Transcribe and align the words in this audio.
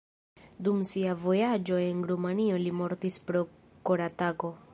Dum 0.67 0.79
sia 0.91 1.13
vojaĝo 1.25 1.77
en 1.89 2.01
Rumanio 2.13 2.59
li 2.65 2.75
mortis 2.81 3.23
pro 3.29 3.45
koratako. 3.91 4.57